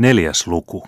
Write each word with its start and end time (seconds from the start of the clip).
Neljäs 0.00 0.46
luku. 0.46 0.86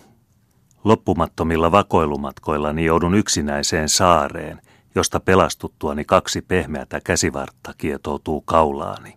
Loppumattomilla 0.84 1.72
vakoilumatkoillani 1.72 2.84
joudun 2.84 3.14
yksinäiseen 3.14 3.88
saareen, 3.88 4.60
josta 4.94 5.20
pelastuttuani 5.20 6.04
kaksi 6.04 6.42
pehmeätä 6.42 7.00
käsivartta 7.00 7.74
kietoutuu 7.78 8.40
kaulaani. 8.40 9.16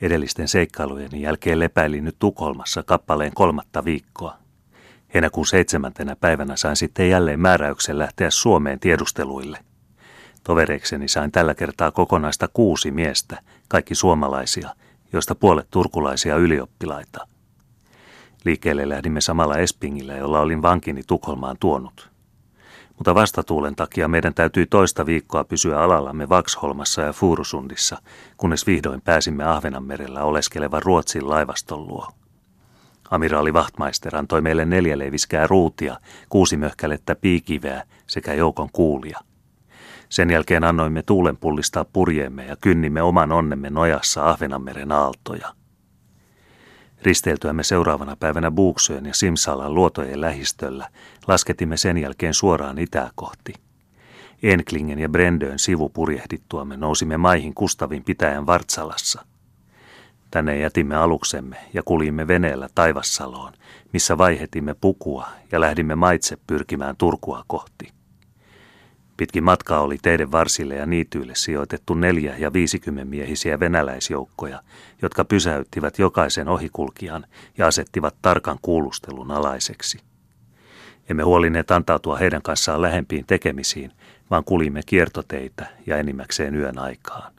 Edellisten 0.00 0.48
seikkailujen 0.48 1.20
jälkeen 1.20 1.60
lepäilin 1.60 2.04
nyt 2.04 2.16
Tukholmassa 2.18 2.82
kappaleen 2.82 3.32
kolmatta 3.34 3.84
viikkoa. 3.84 4.36
Heinäkuun 5.14 5.46
seitsemäntenä 5.46 6.16
päivänä 6.16 6.56
sain 6.56 6.76
sitten 6.76 7.10
jälleen 7.10 7.40
määräyksen 7.40 7.98
lähteä 7.98 8.30
Suomeen 8.30 8.80
tiedusteluille. 8.80 9.58
Tovereikseni 10.44 11.08
sain 11.08 11.32
tällä 11.32 11.54
kertaa 11.54 11.90
kokonaista 11.90 12.48
kuusi 12.52 12.90
miestä, 12.90 13.38
kaikki 13.68 13.94
suomalaisia, 13.94 14.70
joista 15.12 15.34
puolet 15.34 15.66
turkulaisia 15.70 16.36
ylioppilaita– 16.36 17.26
Liikkeelle 18.44 18.88
lähdimme 18.88 19.20
samalla 19.20 19.58
Espingillä, 19.58 20.16
jolla 20.16 20.40
olin 20.40 20.62
vankini 20.62 21.02
Tukholmaan 21.06 21.56
tuonut. 21.60 22.10
Mutta 22.96 23.14
vastatuulen 23.14 23.76
takia 23.76 24.08
meidän 24.08 24.34
täytyi 24.34 24.66
toista 24.66 25.06
viikkoa 25.06 25.44
pysyä 25.44 25.80
alallamme 25.80 26.28
Vaxholmassa 26.28 27.02
ja 27.02 27.12
Furusundissa, 27.12 27.98
kunnes 28.36 28.66
vihdoin 28.66 29.00
pääsimme 29.00 29.44
Ahvenanmerellä 29.44 30.24
oleskelevan 30.24 30.82
Ruotsin 30.82 31.30
laivaston 31.30 31.88
luo. 31.88 32.08
Amiraali 33.10 33.52
Wachtmeister 33.52 34.16
antoi 34.16 34.40
meille 34.40 34.64
neljä 34.64 34.98
leiviskää 34.98 35.46
ruutia, 35.46 35.96
kuusi 36.28 36.56
möhkälettä 36.56 37.14
piikiveä 37.14 37.82
sekä 38.06 38.34
joukon 38.34 38.68
kuulia. 38.72 39.20
Sen 40.08 40.30
jälkeen 40.30 40.64
annoimme 40.64 41.02
tuulen 41.02 41.36
pullistaa 41.36 41.84
purjeemme 41.84 42.46
ja 42.46 42.56
kynnimme 42.56 43.02
oman 43.02 43.32
onnemme 43.32 43.70
nojassa 43.70 44.30
Ahvenanmeren 44.30 44.92
aaltoja– 44.92 45.54
Risteiltyämme 47.04 47.62
seuraavana 47.62 48.16
päivänä 48.16 48.50
Buuksöön 48.50 49.06
ja 49.06 49.14
Simsalan 49.14 49.74
luotojen 49.74 50.20
lähistöllä 50.20 50.88
lasketimme 51.28 51.76
sen 51.76 51.98
jälkeen 51.98 52.34
suoraan 52.34 52.78
itää 52.78 53.10
kohti. 53.14 53.54
Enklingen 54.42 54.98
ja 54.98 55.08
Brendöön 55.08 55.58
sivupurjehdittuamme 55.58 56.76
nousimme 56.76 57.16
maihin 57.16 57.54
Kustavin 57.54 58.04
pitäjän 58.04 58.46
Vartsalassa. 58.46 59.26
Tänne 60.30 60.58
jätimme 60.58 60.96
aluksemme 60.96 61.56
ja 61.74 61.82
kulimme 61.82 62.28
veneellä 62.28 62.68
Taivassaloon, 62.74 63.52
missä 63.92 64.18
vaihetimme 64.18 64.74
pukua 64.80 65.28
ja 65.52 65.60
lähdimme 65.60 65.94
maitse 65.94 66.36
pyrkimään 66.46 66.96
Turkua 66.96 67.44
kohti. 67.46 67.88
Pitkin 69.16 69.44
matkaa 69.44 69.80
oli 69.80 69.98
teiden 70.02 70.32
varsille 70.32 70.74
ja 70.74 70.86
niityille 70.86 71.32
sijoitettu 71.36 71.94
neljä- 71.94 72.36
ja 72.38 72.52
viisikymmenmiehisiä 72.52 73.60
venäläisjoukkoja, 73.60 74.62
jotka 75.02 75.24
pysäyttivät 75.24 75.98
jokaisen 75.98 76.48
ohikulkijan 76.48 77.26
ja 77.58 77.66
asettivat 77.66 78.14
tarkan 78.22 78.58
kuulustelun 78.62 79.30
alaiseksi. 79.30 79.98
Emme 81.10 81.22
huolineet 81.22 81.70
antautua 81.70 82.16
heidän 82.16 82.42
kanssaan 82.42 82.82
lähempiin 82.82 83.26
tekemisiin, 83.26 83.92
vaan 84.30 84.44
kulimme 84.44 84.80
kiertoteitä 84.86 85.66
ja 85.86 85.96
enimmäkseen 85.96 86.54
yön 86.54 86.78
aikaan. 86.78 87.32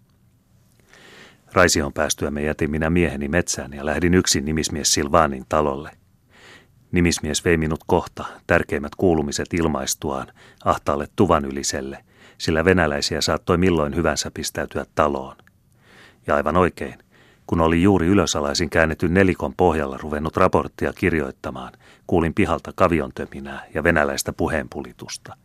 Raision 1.54 1.94
päästyämme 1.94 2.44
jätin 2.44 2.72
minä 2.72 2.89
mieheni 2.89 3.28
metsään 3.28 3.73
ja 3.73 3.86
lähdin 3.86 4.14
yksin 4.14 4.45
nimismies 4.45 4.94
Silvaanin 4.94 5.45
talolle– 5.50 5.92
Nimismies 6.96 7.46
vei 7.46 7.58
minut 7.58 7.80
kohta, 7.88 8.26
tärkeimmät 8.48 8.96
kuulumiset 8.96 9.54
ilmaistuaan, 9.54 10.28
ahtaalle 10.66 11.08
tuvan 11.16 11.46
yliselle, 11.46 12.06
sillä 12.38 12.66
venäläisiä 12.66 13.22
saattoi 13.22 13.58
milloin 13.58 13.96
hyvänsä 13.96 14.32
pistäytyä 14.34 14.86
taloon. 14.96 15.36
Ja 16.28 16.36
aivan 16.36 16.58
oikein, 16.58 17.00
kun 17.48 17.62
oli 17.62 17.84
juuri 17.84 18.08
ylösalaisin 18.08 18.70
käännetty 18.70 19.08
nelikon 19.08 19.54
pohjalla 19.58 19.98
ruvennut 19.98 20.38
raporttia 20.38 20.94
kirjoittamaan, 20.94 21.73
kuulin 22.08 22.34
pihalta 22.34 22.72
kaviontöminää 22.76 23.66
ja 23.73 23.84
venäläistä 23.84 24.34
puheenpulitusta. 24.34 25.38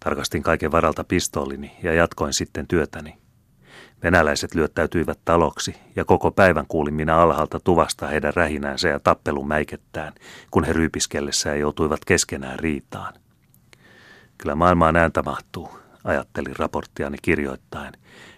Tarkastin 0.00 0.42
kaiken 0.42 0.72
varalta 0.72 1.04
pistoolini 1.04 1.76
ja 1.82 1.94
jatkoin 1.94 2.32
sitten 2.32 2.66
työtäni. 2.66 3.18
Venäläiset 4.02 4.54
lyöttäytyivät 4.54 5.18
taloksi 5.24 5.76
ja 5.96 6.04
koko 6.04 6.30
päivän 6.30 6.66
kuulin 6.68 6.94
minä 6.94 7.16
alhaalta 7.16 7.60
tuvasta 7.60 8.06
heidän 8.06 8.34
rähinäänsä 8.34 8.88
ja 8.88 9.00
tappelun 9.00 9.48
mäikettään, 9.48 10.12
kun 10.50 10.64
he 10.64 10.72
ryypiskellessään 10.72 11.60
joutuivat 11.60 12.04
keskenään 12.04 12.58
riitaan. 12.58 13.14
Kyllä 14.38 14.54
maailmaan 14.54 14.96
ääntä 14.96 15.22
mahtuu, 15.22 15.68
ajattelin 16.04 16.56
raporttiani 16.56 17.16
kirjoittaen, 17.22 17.92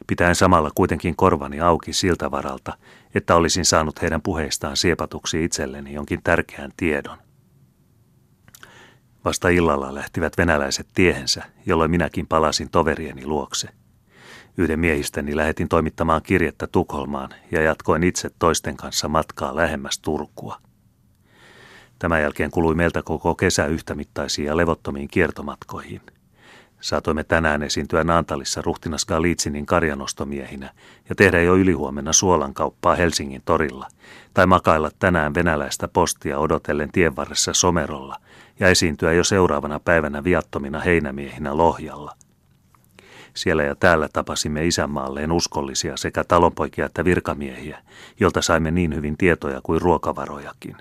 pitäen 0.07 0.35
samalla 0.35 0.71
kuitenkin 0.75 1.17
korvani 1.17 1.61
auki 1.61 1.93
siltä 1.93 2.31
varalta, 2.31 2.73
että 3.15 3.35
olisin 3.35 3.65
saanut 3.65 4.03
heidän 4.03 4.23
puheistaan 4.23 4.77
siepatuksi 4.77 5.45
itselleni 5.45 5.93
jonkin 5.93 6.21
tärkeän 6.25 6.71
tiedon. 6.77 7.19
Vasta 9.25 9.49
illalla 9.49 9.95
lähtivät 9.95 10.39
venäläiset 10.39 10.87
tiehensä, 10.95 11.45
jolloin 11.67 11.91
minäkin 11.91 12.27
palasin 12.27 12.71
toverieni 12.71 13.27
luokse– 13.27 13.69
Yhden 14.59 14.81
miehistäni 14.81 15.37
lähetin 15.37 15.69
toimittamaan 15.69 16.23
kirjettä 16.23 16.67
Tukholmaan 16.67 17.31
ja 17.51 17.63
jatkoin 17.63 18.05
itse 18.05 18.31
toisten 18.39 18.77
kanssa 18.77 19.09
matkaa 19.09 19.57
lähemmäs 19.57 19.99
Turkua. 19.99 20.57
Tämän 21.99 22.23
jälkeen 22.23 22.51
kului 22.51 22.75
meiltä 22.75 23.03
koko 23.03 23.35
kesä 23.35 23.67
yhtämittaisiin 23.67 24.47
ja 24.47 24.57
levottomiin 24.57 25.09
kiertomatkoihin. 25.09 26.01
Saatoimme 26.81 27.25
tänään 27.25 27.63
esiintyä 27.63 28.05
Naantalissa 28.05 28.63
ruhtinas 28.63 29.07
Galiitsinin 29.07 29.67
karjanostomiehinä 29.67 30.71
ja 31.09 31.15
tehdä 31.15 31.43
jo 31.43 31.57
ylihuomenna 31.57 32.13
suolan 32.13 32.55
kauppaa 32.55 32.95
Helsingin 32.95 33.43
torilla, 33.45 33.89
tai 34.35 34.47
makailla 34.47 34.91
tänään 34.99 35.35
venäläistä 35.35 35.89
postia 35.89 36.39
odotellen 36.39 36.93
tienvarressa 36.93 37.55
Somerolla 37.55 38.17
ja 38.61 38.69
esiintyä 38.69 39.13
jo 39.13 39.25
seuraavana 39.25 39.81
päivänä 39.81 40.25
viattomina 40.25 40.81
heinämiehinä 40.81 41.57
Lohjalla– 41.57 42.15
siellä 43.39 43.63
ja 43.63 43.75
täällä 43.75 44.09
tapasimme 44.13 44.67
isänmaalleen 44.67 45.33
uskollisia 45.33 45.97
sekä 45.97 46.25
talonpoikia 46.25 46.87
että 46.87 47.05
virkamiehiä, 47.05 47.79
jolta 48.21 48.43
saimme 48.43 48.71
niin 48.71 48.95
hyvin 48.95 49.17
tietoja 49.17 49.61
kuin 49.63 49.81
ruokavarojakin. 49.81 50.77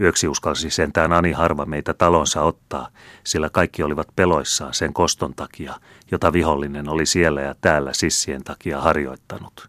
Yöksi 0.00 0.28
uskalsi 0.28 0.70
sentään 0.70 1.12
Ani 1.12 1.32
harva 1.32 1.64
meitä 1.64 1.94
talonsa 1.94 2.42
ottaa, 2.42 2.88
sillä 3.24 3.50
kaikki 3.50 3.82
olivat 3.82 4.08
peloissaan 4.16 4.74
sen 4.74 4.92
koston 4.92 5.34
takia, 5.34 5.74
jota 6.10 6.32
vihollinen 6.32 6.88
oli 6.88 7.06
siellä 7.06 7.40
ja 7.40 7.54
täällä 7.60 7.92
sissien 7.92 8.44
takia 8.44 8.80
harjoittanut. 8.80 9.68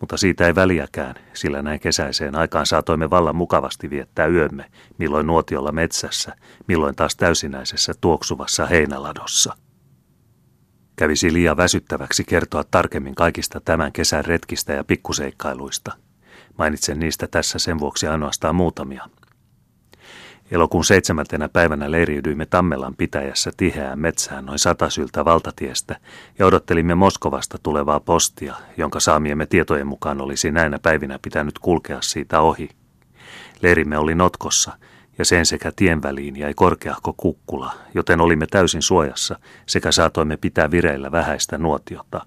Mutta 0.00 0.16
siitä 0.16 0.46
ei 0.46 0.54
väliäkään, 0.54 1.14
sillä 1.32 1.62
näin 1.62 1.80
kesäiseen 1.80 2.36
aikaan 2.36 2.66
saatoimme 2.66 3.10
vallan 3.10 3.36
mukavasti 3.36 3.90
viettää 3.90 4.26
yömme, 4.26 4.64
milloin 4.98 5.26
nuotiolla 5.26 5.72
metsässä, 5.72 6.36
milloin 6.68 6.94
taas 6.94 7.16
täysinäisessä 7.16 7.92
tuoksuvassa 8.00 8.66
heinäladossa. 8.66 9.56
Kävisi 10.98 11.32
liian 11.32 11.56
väsyttäväksi 11.56 12.24
kertoa 12.24 12.64
tarkemmin 12.70 13.14
kaikista 13.14 13.60
tämän 13.60 13.92
kesän 13.92 14.24
retkistä 14.24 14.72
ja 14.72 14.84
pikkuseikkailuista. 14.84 15.92
Mainitsen 16.58 16.98
niistä 16.98 17.26
tässä 17.26 17.58
sen 17.58 17.78
vuoksi 17.78 18.06
ainoastaan 18.06 18.54
muutamia. 18.54 19.08
Elokuun 20.50 20.84
seitsemäntenä 20.84 21.48
päivänä 21.48 21.90
leiriydyimme 21.90 22.46
Tammelan 22.46 22.96
pitäjässä 22.96 23.50
tiheään 23.56 23.98
metsään 23.98 24.46
noin 24.46 24.58
satasyltä 24.58 25.24
valtatiestä 25.24 25.96
ja 26.38 26.46
odottelimme 26.46 26.94
Moskovasta 26.94 27.58
tulevaa 27.62 28.00
postia, 28.00 28.54
jonka 28.76 29.00
saamiemme 29.00 29.46
tietojen 29.46 29.86
mukaan 29.86 30.20
olisi 30.20 30.50
näinä 30.50 30.78
päivinä 30.78 31.18
pitänyt 31.22 31.58
kulkea 31.58 31.98
siitä 32.02 32.40
ohi. 32.40 32.68
Leirimme 33.62 33.98
oli 33.98 34.14
notkossa– 34.14 34.72
ja 35.18 35.24
sen 35.24 35.46
sekä 35.46 35.72
tien 35.76 36.02
väliin 36.02 36.36
jäi 36.36 36.54
korkeahko 36.54 37.14
kukkula, 37.16 37.74
joten 37.94 38.20
olimme 38.20 38.46
täysin 38.46 38.82
suojassa 38.82 39.38
sekä 39.66 39.92
saatoimme 39.92 40.36
pitää 40.36 40.70
vireillä 40.70 41.12
vähäistä 41.12 41.58
nuotiota. 41.58 42.26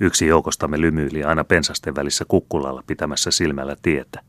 Yksi 0.00 0.26
joukostamme 0.26 0.80
lymyili 0.80 1.24
aina 1.24 1.44
pensasten 1.44 1.94
välissä 1.94 2.24
kukkulalla 2.28 2.82
pitämässä 2.86 3.30
silmällä 3.30 3.76
tietä. 3.82 4.20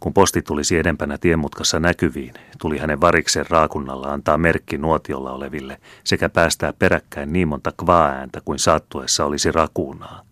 Kun 0.00 0.14
posti 0.14 0.42
tulisi 0.42 0.78
edempänä 0.78 1.18
tienmutkassa 1.18 1.80
näkyviin, 1.80 2.34
tuli 2.58 2.78
hänen 2.78 3.00
variksen 3.00 3.46
raakunnalla 3.50 4.12
antaa 4.12 4.38
merkki 4.38 4.78
nuotiolla 4.78 5.32
oleville 5.32 5.80
sekä 6.04 6.28
päästää 6.28 6.72
peräkkäin 6.72 7.32
niin 7.32 7.48
monta 7.48 7.72
kvaa-ääntä 7.76 8.40
kuin 8.44 8.58
saattuessa 8.58 9.24
olisi 9.24 9.52
rakuunaa. 9.52 10.25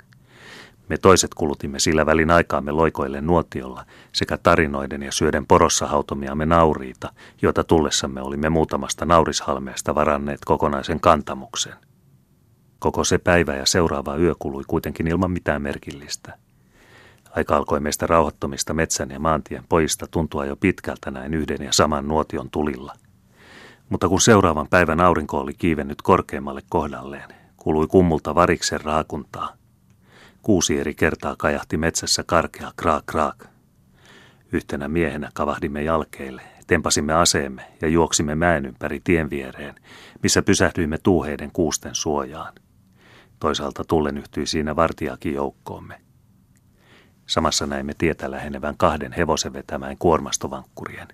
Me 0.95 0.99
toiset 0.99 1.35
kulutimme 1.35 1.79
sillä 1.79 2.07
välin 2.07 2.31
aikaamme 2.31 2.73
loikoille 2.73 3.21
nuotiolla 3.21 3.85
sekä 4.13 4.39
tarinoiden 4.39 5.03
ja 5.03 5.13
syöden 5.13 5.47
porossa 5.47 5.87
hautomiamme 5.87 6.47
nauriita, 6.47 7.13
joita 7.43 7.65
tullessamme 7.65 8.23
olimme 8.23 8.49
muutamasta 8.49 9.05
naurishalmeesta 9.05 9.95
varanneet 9.95 10.41
kokonaisen 10.45 11.01
kantamuksen. 11.01 11.73
Koko 12.79 13.05
se 13.05 13.19
päivä 13.19 13.57
ja 13.57 13.67
seuraava 13.67 14.17
yö 14.17 14.35
kului 14.39 14.65
kuitenkin 14.67 15.07
ilman 15.07 15.31
mitään 15.31 15.63
merkillistä. 15.63 16.39
Aika 17.31 17.57
alkoi 17.57 17.81
meistä 17.81 18.07
rauhoittomista 18.07 18.75
metsän 18.75 19.11
ja 19.11 19.21
maantien 19.21 19.65
pojista 19.69 20.07
tuntua 20.11 20.45
jo 20.45 20.57
pitkältä 20.57 21.11
näin 21.11 21.35
yhden 21.35 21.63
ja 21.63 21.73
saman 21.73 22.09
nuotion 22.09 22.51
tulilla. 22.51 22.93
Mutta 23.89 24.09
kun 24.09 24.21
seuraavan 24.21 24.69
päivän 24.71 25.01
aurinko 25.01 25.39
oli 25.39 25.55
kiivennyt 25.55 26.03
korkeammalle 26.03 26.63
kohdalleen, 26.69 27.29
kului 27.57 27.87
kummulta 27.87 28.35
variksen 28.35 28.81
raakuntaa– 28.81 29.49
Kuusi 30.45 30.81
eri 30.81 30.95
kertaa 30.95 31.35
kajahti 31.39 31.77
metsässä 31.77 32.25
karkea 32.27 32.73
kraak 32.77 33.07
kraak. 33.07 33.47
Yhtenä 34.53 34.89
miehenä 34.89 35.31
kavahdimme 35.35 35.83
jalkeille, 35.83 36.43
tempasimme 36.67 37.13
aseemme 37.13 37.73
ja 37.83 37.89
juoksimme 37.89 38.35
mäen 38.35 38.67
ympäri 38.67 39.01
tien 39.05 39.31
viereen, 39.31 39.75
missä 40.23 40.43
pysähdyimme 40.43 40.99
tuuheiden 40.99 41.51
kuusten 41.53 41.95
suojaan. 41.95 42.53
Toisaalta 43.41 43.85
tullen 43.85 44.19
yhtyi 44.19 44.47
siinä 44.47 44.77
vartijakin 44.77 45.35
joukkoomme. 45.35 46.01
Samassa 47.27 47.67
näimme 47.67 47.93
tietä 47.99 48.31
lähenevän 48.31 48.77
kahden 48.77 49.13
hevosen 49.13 49.53
vetämään 49.53 49.97
kuormastovankkurien. 49.99 51.09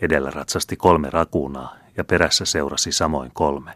Edellä 0.00 0.30
ratsasti 0.30 0.76
kolme 0.76 1.10
rakuunaa 1.10 1.76
ja 1.96 2.04
perässä 2.04 2.44
seurasi 2.44 2.92
samoin 2.92 3.30
kolme. 3.34 3.74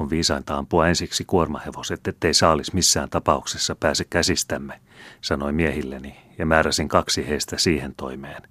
On 0.00 0.10
viisainta 0.10 0.56
ampua 0.56 0.88
ensiksi 0.88 1.24
kuormahevoset, 1.24 2.08
ettei 2.08 2.34
saalis 2.34 2.72
missään 2.72 3.10
tapauksessa 3.10 3.74
pääse 3.74 4.04
käsistämme, 4.10 4.80
sanoi 5.20 5.52
miehilleni 5.52 6.16
ja 6.38 6.46
määräsin 6.46 6.88
kaksi 6.88 7.28
heistä 7.28 7.58
siihen 7.58 7.94
toimeen. 7.94 8.42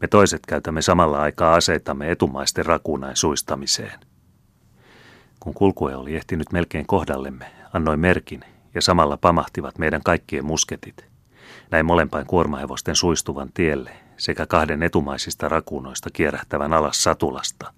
Me 0.00 0.08
toiset 0.08 0.46
käytämme 0.46 0.82
samalla 0.82 1.20
aikaa 1.20 1.54
aseitamme 1.54 2.10
etumaisten 2.10 2.66
rakuunain 2.66 3.16
suistamiseen. 3.16 4.00
Kun 5.40 5.54
kulkue 5.54 5.96
oli 5.96 6.16
ehtinyt 6.16 6.52
melkein 6.52 6.86
kohdallemme, 6.86 7.46
annoin 7.72 8.00
merkin 8.00 8.44
ja 8.74 8.82
samalla 8.82 9.16
pamahtivat 9.16 9.78
meidän 9.78 10.02
kaikkien 10.04 10.44
musketit. 10.44 11.06
Näin 11.70 11.86
molempain 11.86 12.26
kuormahevosten 12.26 12.96
suistuvan 12.96 13.50
tielle 13.54 13.90
sekä 14.16 14.46
kahden 14.46 14.82
etumaisista 14.82 15.48
rakuunoista 15.48 16.10
kierähtävän 16.12 16.72
alas 16.72 17.02
satulasta. 17.02 17.72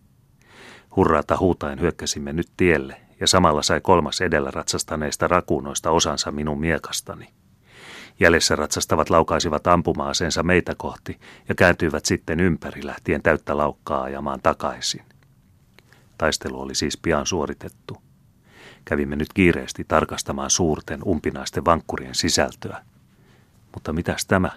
Hurraata 0.96 1.36
huutaen 1.36 1.80
hyökkäsimme 1.80 2.32
nyt 2.32 2.48
tielle 2.56 3.00
ja 3.20 3.26
samalla 3.26 3.62
sai 3.62 3.80
kolmas 3.80 4.20
edellä 4.20 4.50
ratsastaneista 4.50 5.28
rakuunoista 5.28 5.90
osansa 5.90 6.30
minun 6.30 6.60
miekastani. 6.60 7.28
Jäljessä 8.20 8.56
ratsastavat 8.56 9.10
laukaisivat 9.10 9.66
ampuma-aseensa 9.66 10.42
meitä 10.42 10.74
kohti 10.76 11.20
ja 11.48 11.54
kääntyivät 11.54 12.04
sitten 12.04 12.40
ympäri 12.40 12.86
lähtien 12.86 13.22
täyttä 13.22 13.56
laukkaa 13.56 14.02
ajamaan 14.02 14.40
takaisin. 14.42 15.02
Taistelu 16.18 16.60
oli 16.60 16.74
siis 16.74 16.96
pian 16.96 17.26
suoritettu. 17.26 18.02
Kävimme 18.84 19.16
nyt 19.16 19.32
kiireesti 19.32 19.84
tarkastamaan 19.88 20.50
suurten 20.50 21.00
umpinaisten 21.06 21.64
vankkurien 21.64 22.14
sisältöä. 22.14 22.82
Mutta 23.74 23.92
mitäs 23.92 24.26
tämä? 24.26 24.50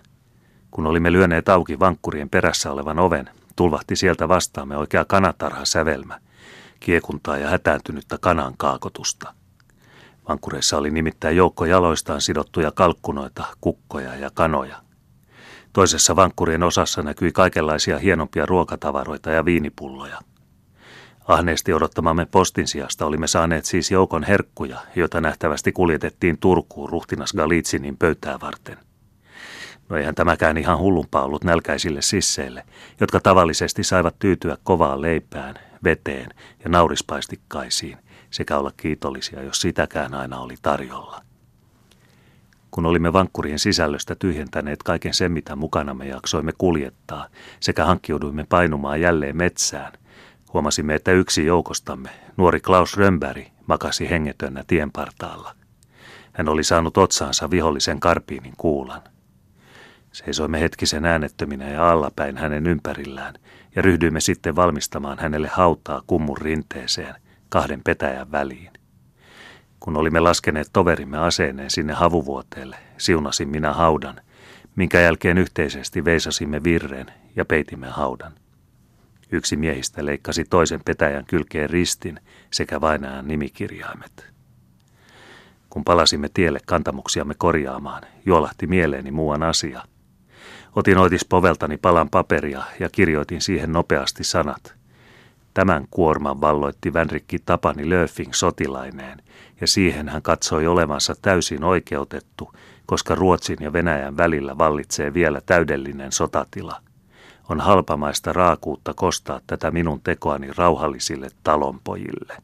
Kun 0.71 0.88
olimme 0.88 1.12
lyöneet 1.12 1.50
auki 1.50 1.80
vankkurien 1.80 2.30
perässä 2.30 2.71
olevan 2.71 3.00
oven, 3.00 3.30
tulvahti 3.56 3.96
sieltä 3.96 4.28
vastaamme 4.28 4.78
oikea 4.78 5.06
kanatarha 5.06 5.66
sävelmä, 5.66 6.20
kiekuntaa 6.80 7.38
ja 7.38 7.50
hätääntynyttä 7.50 8.18
kanan 8.18 8.54
kaakotusta. 8.58 9.34
Vankkureissa 10.30 10.78
oli 10.78 10.92
nimittäin 10.92 11.38
joukko 11.38 11.66
jaloistaan 11.66 12.22
sidottuja 12.22 12.72
kalkkunoita, 12.72 13.44
kukkoja 13.62 14.16
ja 14.16 14.32
kanoja. 14.34 14.78
Toisessa 15.74 16.16
vankkurien 16.16 16.64
osassa 16.64 17.02
näkyi 17.02 17.32
kaikenlaisia 17.32 18.00
hienompia 18.00 18.46
ruokatavaroita 18.46 19.32
ja 19.32 19.46
viinipulloja– 19.46 20.20
Ahneesti 21.28 21.74
odottamamme 21.74 22.26
postin 22.26 22.68
sijasta 22.68 23.06
olimme 23.06 23.28
saaneet 23.28 23.66
siis 23.66 23.92
joukon 23.92 24.24
herkkuja, 24.24 24.80
joita 24.96 25.22
nähtävästi 25.22 25.72
kuljetettiin 25.72 26.38
Turkuun 26.38 26.90
ruhtinas 26.90 27.34
Galitsinin 27.34 27.98
pöytää 27.98 28.40
varten. 28.40 28.78
No 29.89 29.97
eihän 29.97 30.15
tämäkään 30.15 30.57
ihan 30.57 30.80
hullumpaa 30.80 31.24
ollut 31.24 31.44
nälkäisille 31.44 32.01
sisseille, 32.01 32.63
jotka 33.00 33.19
tavallisesti 33.19 33.83
saivat 33.83 34.15
tyytyä 34.19 34.57
kovaan 34.63 35.01
leipään, 35.01 35.56
veteen 35.83 36.30
ja 36.63 36.69
naurispaistikkaisiin, 36.69 37.97
sekä 38.31 38.57
olla 38.57 38.71
kiitollisia, 38.77 39.44
jos 39.44 39.62
sitäkään 39.62 40.13
aina 40.13 40.39
oli 40.39 40.56
tarjolla. 40.62 41.21
Kun 42.71 42.85
olimme 42.85 43.13
vankkurien 43.13 43.59
sisällöstä 43.59 44.15
tyhjentäneet 44.15 44.83
kaiken 44.83 45.13
sen, 45.13 45.31
mitä 45.31 45.56
mukana 45.56 45.94
me 45.94 46.07
jaksoimme 46.07 46.51
kuljettaa, 46.57 47.27
sekä 47.59 47.85
hankkiuduimme 47.85 48.45
painumaan 48.50 49.01
jälleen 49.01 49.38
metsään, 49.38 49.94
Huomasimme, 50.53 50.95
että 50.95 51.12
yksi 51.12 51.45
joukostamme, 51.45 52.09
nuori 52.38 52.59
Klaus 52.59 52.97
Römberg, 52.97 53.45
makasi 53.68 54.09
hengetönnä 54.09 54.63
tien 54.68 54.91
partaalla. 54.91 55.56
Hän 56.33 56.50
oli 56.50 56.63
saanut 56.63 56.97
otsaansa 56.97 57.50
vihollisen 57.50 58.00
karpiinin 58.00 58.53
kuulan. 58.57 59.01
Seisoimme 60.13 60.62
hetkisen 60.62 61.06
äänettöminä 61.06 61.69
ja 61.69 61.92
allapäin 61.92 62.38
hänen 62.38 62.68
ympärillään 62.68 63.33
ja 63.75 63.81
ryhdyimme 63.81 64.19
sitten 64.19 64.56
valmistamaan 64.56 65.19
hänelle 65.19 65.48
hautaa 65.48 66.01
kummun 66.07 66.38
rinteeseen 66.38 67.15
kahden 67.50 67.81
petäjän 67.83 68.31
väliin. 68.31 68.71
Kun 69.80 69.98
olimme 69.98 70.19
laskeneet 70.19 70.68
toverimme 70.74 71.18
aseeneen 71.18 71.71
sinne 71.71 71.94
havuvuoteelle, 71.94 72.75
siunasin 72.98 73.50
minä 73.50 73.74
haudan, 73.74 74.21
minkä 74.75 75.00
jälkeen 75.00 75.38
yhteisesti 75.38 76.06
veisasimme 76.06 76.63
virren 76.63 77.07
ja 77.36 77.45
peitimme 77.45 77.88
haudan. 77.88 78.33
Yksi 79.31 79.56
miehistä 79.56 80.06
leikkasi 80.06 80.44
toisen 80.50 80.81
petäjän 80.86 81.25
kylkeen 81.25 81.69
ristin 81.69 82.19
sekä 82.51 82.81
vainajan 82.81 83.27
nimikirjaimet. 83.27 84.33
Kun 85.69 85.83
palasimme 85.83 86.30
tielle 86.33 86.59
kantamuksiamme 86.66 87.33
korjaamaan, 87.38 88.04
juolahti 88.25 88.68
mieleeni 88.68 89.12
muuan 89.12 89.44
asia. 89.44 89.83
Otin 90.75 90.98
oitis 90.98 91.25
poveltani 91.25 91.78
palan 91.78 92.10
paperia 92.10 92.64
ja 92.80 92.90
kirjoitin 92.90 93.42
siihen 93.42 93.72
nopeasti 93.72 94.24
sanat. 94.24 94.75
Tämän 95.54 95.88
kuorman 95.92 96.42
valloitti 96.42 96.94
Vänrikki 96.94 97.40
Tapani 97.40 97.84
Löfing 97.90 98.34
sotilaineen, 98.34 99.22
ja 99.62 99.68
siihen 99.68 100.10
hän 100.10 100.22
katsoi 100.22 100.68
olevansa 100.68 101.16
täysin 101.22 101.64
oikeutettu, 101.64 102.52
koska 102.86 103.16
Ruotsin 103.16 103.58
ja 103.62 103.74
Venäjän 103.74 104.18
välillä 104.18 104.58
vallitsee 104.58 105.14
vielä 105.14 105.42
täydellinen 105.46 106.12
sotatila– 106.12 106.81
on 107.50 107.60
halpamaista 107.60 108.34
raakuutta 108.34 108.94
kostaa 108.94 109.40
tätä 109.48 109.72
minun 109.72 110.02
tekoani 110.02 110.48
rauhallisille 110.58 111.30
talonpojille. 111.44 112.38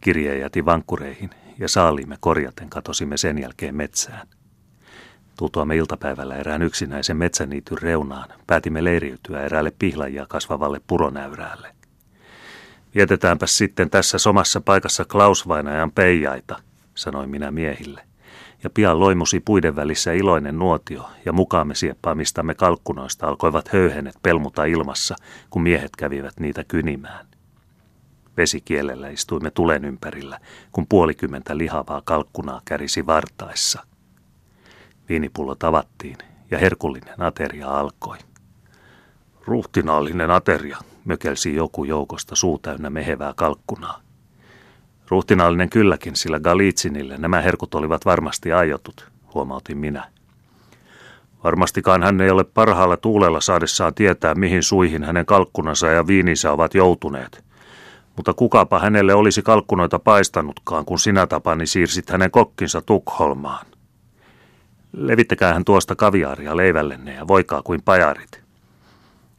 Kirje 0.00 0.38
jäti 0.38 0.64
vankkureihin 0.64 1.30
ja 1.58 1.68
saaliimme 1.68 2.16
korjaten 2.20 2.70
katosimme 2.70 3.16
sen 3.16 3.38
jälkeen 3.38 3.74
metsään. 3.74 4.28
Tultuamme 5.36 5.76
iltapäivällä 5.76 6.36
erään 6.36 6.62
yksinäisen 6.62 7.16
metsäniityn 7.16 7.78
reunaan, 7.78 8.28
päätimme 8.46 8.84
leiriytyä 8.84 9.42
eräälle 9.42 9.72
pihlajia 9.78 10.26
kasvavalle 10.28 10.80
puronäyräälle. 10.86 11.68
Vietetäänpä 12.94 13.46
sitten 13.46 13.90
tässä 13.90 14.18
somassa 14.18 14.60
paikassa 14.60 15.04
Klausvainajan 15.04 15.92
peijaita, 15.92 16.56
sanoin 16.94 17.30
minä 17.30 17.50
miehille– 17.50 18.02
ja 18.64 18.70
pian 18.70 19.00
loimusi 19.00 19.40
puiden 19.40 19.76
välissä 19.76 20.12
iloinen 20.12 20.58
nuotio, 20.58 21.10
ja 21.24 21.32
mukaamme 21.32 21.74
sieppaamistamme 21.74 22.54
kalkkunoista 22.54 23.26
alkoivat 23.26 23.68
höyhenet 23.68 24.14
pelmuta 24.22 24.64
ilmassa, 24.64 25.16
kun 25.50 25.62
miehet 25.62 25.96
kävivät 25.98 26.40
niitä 26.40 26.64
kynimään. 26.64 27.26
Vesikielellä 28.36 29.08
istuimme 29.08 29.50
tulen 29.50 29.84
ympärillä, 29.84 30.38
kun 30.72 30.86
puolikymmentä 30.86 31.58
lihavaa 31.58 32.02
kalkkunaa 32.04 32.60
kärisi 32.64 33.06
vartaissa. 33.06 33.86
Viinipullo 35.08 35.54
tavattiin, 35.54 36.16
ja 36.50 36.58
herkullinen 36.58 37.22
ateria 37.22 37.68
alkoi. 37.68 38.18
Ruhtinaallinen 39.44 40.30
ateria, 40.30 40.78
mökelsi 41.04 41.54
joku 41.54 41.84
joukosta 41.84 42.36
suu 42.36 42.58
täynnä 42.58 42.90
mehevää 42.90 43.32
kalkkunaa. 43.36 44.00
Ruhtinaallinen 45.08 45.70
kylläkin, 45.70 46.16
sillä 46.16 46.40
Galitsinille 46.40 47.18
nämä 47.18 47.40
herkut 47.40 47.74
olivat 47.74 48.04
varmasti 48.04 48.52
aiotut, 48.52 49.10
huomautin 49.34 49.78
minä. 49.78 50.08
Varmastikaan 51.44 52.02
hän 52.02 52.20
ei 52.20 52.30
ole 52.30 52.44
parhaalla 52.44 52.96
tuulella 52.96 53.40
saadessaan 53.40 53.94
tietää, 53.94 54.34
mihin 54.34 54.62
suihin 54.62 55.04
hänen 55.04 55.26
kalkkunansa 55.26 55.86
ja 55.86 56.06
viininsä 56.06 56.52
ovat 56.52 56.74
joutuneet. 56.74 57.44
Mutta 58.16 58.34
kukapa 58.34 58.78
hänelle 58.78 59.14
olisi 59.14 59.42
kalkkunoita 59.42 59.98
paistanutkaan, 59.98 60.84
kun 60.84 60.98
sinä 60.98 61.26
tapani 61.26 61.66
siirsit 61.66 62.10
hänen 62.10 62.30
kokkinsa 62.30 62.80
Tukholmaan. 62.80 63.66
Levittäkää 64.96 65.54
hän 65.54 65.64
tuosta 65.64 65.96
kaviaaria 65.96 66.56
leivällenne 66.56 67.14
ja 67.14 67.28
voikaa 67.28 67.62
kuin 67.62 67.82
pajarit. 67.82 68.40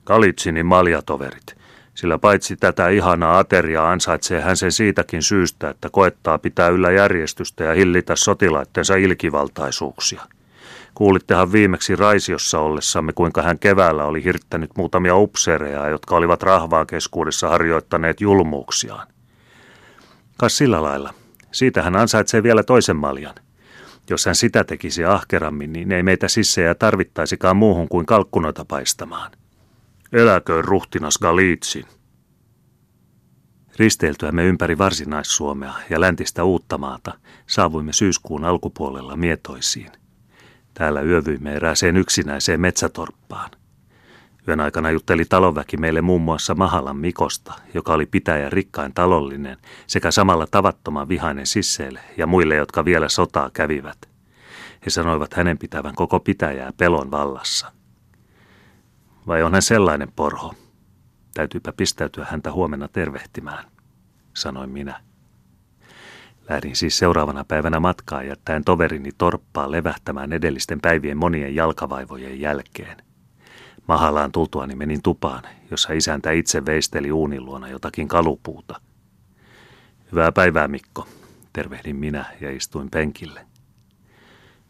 Galitsinin 0.05 0.65
maljatoverit 0.65 1.57
sillä 1.97 2.17
paitsi 2.17 2.55
tätä 2.55 2.89
ihanaa 2.89 3.39
ateriaa 3.39 3.91
ansaitsee 3.91 4.41
hän 4.41 4.57
sen 4.57 4.71
siitäkin 4.71 5.23
syystä, 5.23 5.69
että 5.69 5.89
koettaa 5.89 6.37
pitää 6.37 6.67
yllä 6.67 6.91
järjestystä 6.91 7.63
ja 7.63 7.73
hillitä 7.73 8.15
sotilaittensa 8.15 8.95
ilkivaltaisuuksia. 8.95 10.21
Kuulittehan 10.95 11.51
viimeksi 11.51 11.95
Raisiossa 11.95 12.59
ollessamme, 12.59 13.13
kuinka 13.13 13.41
hän 13.41 13.59
keväällä 13.59 14.05
oli 14.05 14.23
hirttänyt 14.23 14.71
muutamia 14.77 15.15
upseereja, 15.15 15.89
jotka 15.89 16.15
olivat 16.15 16.43
rahvaan 16.43 16.87
keskuudessa 16.87 17.49
harjoittaneet 17.49 18.21
julmuuksiaan. 18.21 19.07
Kas 20.37 20.57
sillä 20.57 20.83
lailla. 20.83 21.13
Siitä 21.51 21.81
hän 21.81 21.95
ansaitsee 21.95 22.43
vielä 22.43 22.63
toisen 22.63 22.95
maljan. 22.95 23.35
Jos 24.09 24.25
hän 24.25 24.35
sitä 24.35 24.63
tekisi 24.63 25.05
ahkerammin, 25.05 25.73
niin 25.73 25.91
ei 25.91 26.03
meitä 26.03 26.27
sissejä 26.27 26.75
tarvittaisikaan 26.75 27.57
muuhun 27.57 27.87
kuin 27.87 28.05
kalkkunoita 28.05 28.65
paistamaan. 28.65 29.31
Eläköön 30.11 30.65
ruhtinas 30.65 31.17
Galitsin. 31.17 31.85
Risteiltyämme 33.79 34.45
ympäri 34.45 34.77
Varsinais-Suomea 34.77 35.73
ja 35.89 36.01
läntistä 36.01 36.43
Uuttamaata 36.43 37.13
saavuimme 37.47 37.93
syyskuun 37.93 38.45
alkupuolella 38.45 39.15
mietoisiin. 39.15 39.91
Täällä 40.73 41.01
yövyimme 41.01 41.53
erääseen 41.53 41.97
yksinäiseen 41.97 42.61
metsätorppaan. 42.61 43.51
Yön 44.47 44.59
aikana 44.59 44.91
jutteli 44.91 45.25
talonväki 45.25 45.77
meille 45.77 46.01
muun 46.01 46.21
muassa 46.21 46.55
Mahalan 46.55 46.97
Mikosta, 46.97 47.53
joka 47.73 47.93
oli 47.93 48.05
pitäjän 48.05 48.51
rikkain 48.51 48.93
talollinen 48.93 49.57
sekä 49.87 50.11
samalla 50.11 50.47
tavattoman 50.51 51.09
vihainen 51.09 51.45
sisseille 51.45 51.99
ja 52.17 52.27
muille, 52.27 52.55
jotka 52.55 52.85
vielä 52.85 53.09
sotaa 53.09 53.49
kävivät. 53.53 53.97
He 54.85 54.89
sanoivat 54.89 55.33
hänen 55.33 55.57
pitävän 55.57 55.95
koko 55.95 56.19
pitäjää 56.19 56.71
pelon 56.77 57.11
vallassa. 57.11 57.71
Vai 59.27 59.43
on 59.43 59.53
hän 59.53 59.61
sellainen 59.61 60.11
porho? 60.15 60.53
Täytyypä 61.33 61.73
pistäytyä 61.77 62.27
häntä 62.29 62.51
huomenna 62.51 62.87
tervehtimään, 62.87 63.65
sanoin 64.33 64.69
minä. 64.69 64.99
Lähdin 66.49 66.75
siis 66.75 66.97
seuraavana 66.97 67.43
päivänä 67.43 67.79
matkaa 67.79 68.23
jättäen 68.23 68.63
toverini 68.63 69.09
torppaa 69.17 69.71
levähtämään 69.71 70.33
edellisten 70.33 70.81
päivien 70.81 71.17
monien 71.17 71.55
jalkavaivojen 71.55 72.39
jälkeen. 72.39 73.06
Mahalaan 73.87 74.31
tultuani 74.31 74.75
menin 74.75 75.01
tupaan, 75.03 75.43
jossa 75.71 75.93
isäntä 75.93 76.31
itse 76.31 76.65
veisteli 76.65 77.11
uunin 77.11 77.45
luona 77.45 77.67
jotakin 77.67 78.07
kalupuuta. 78.07 78.81
Hyvää 80.11 80.31
päivää, 80.31 80.67
Mikko, 80.67 81.07
tervehdin 81.53 81.95
minä 81.95 82.25
ja 82.41 82.51
istuin 82.51 82.89
penkille. 82.91 83.45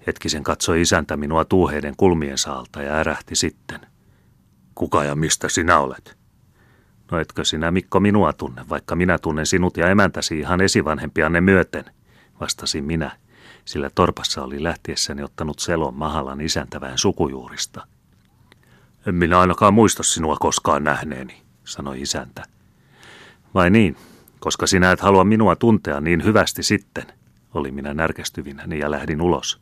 Hetkisen 0.08 0.44
katsoi 0.44 0.82
isäntä 0.82 1.18
minua 1.18 1.46
tuuheiden 1.46 1.94
kulmien 1.98 2.38
saalta 2.38 2.82
ja 2.82 2.94
ärähti 2.94 3.36
sitten. 3.36 3.80
Kuka 4.76 5.04
ja 5.04 5.16
mistä 5.16 5.50
sinä 5.50 5.80
olet? 5.80 6.18
No 7.12 7.20
etkö 7.20 7.46
sinä 7.46 7.72
Mikko 7.72 8.00
minua 8.00 8.34
tunne, 8.34 8.66
vaikka 8.70 8.96
minä 8.96 9.18
tunnen 9.18 9.46
sinut 9.46 9.78
ja 9.78 9.90
emäntäsi 9.90 10.40
ihan 10.40 10.62
esivanhempianne 10.62 11.42
myöten, 11.42 11.86
vastasin 12.40 12.84
minä, 12.84 13.12
sillä 13.66 13.90
torpassa 13.96 14.44
oli 14.44 14.64
lähtiessäni 14.64 15.24
ottanut 15.24 15.60
selon 15.60 15.94
Mahalan 15.94 16.42
isäntävään 16.42 16.98
sukujuurista. 16.98 17.88
En 19.08 19.16
minä 19.16 19.40
ainakaan 19.40 19.74
muista 19.74 20.04
sinua 20.04 20.38
koskaan 20.40 20.84
nähneeni, 20.84 21.42
sanoi 21.64 22.02
isäntä. 22.02 22.44
Vai 23.54 23.70
niin, 23.70 23.98
koska 24.40 24.68
sinä 24.68 24.92
et 24.92 25.00
halua 25.00 25.24
minua 25.24 25.56
tuntea 25.56 26.02
niin 26.02 26.24
hyvästi 26.24 26.64
sitten, 26.64 27.06
oli 27.54 27.72
minä 27.72 27.94
närkästyvinäni 27.94 28.80
ja 28.80 28.92
lähdin 28.92 29.22
ulos. 29.22 29.62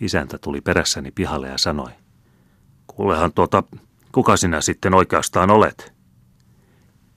Isäntä 0.00 0.38
tuli 0.38 0.60
perässäni 0.60 1.10
pihalle 1.10 1.48
ja 1.48 1.58
sanoi, 1.58 1.90
kuulehan 2.86 3.32
tuota, 3.32 3.62
kuka 4.12 4.36
sinä 4.36 4.60
sitten 4.60 4.94
oikeastaan 4.94 5.50
olet? 5.50 5.92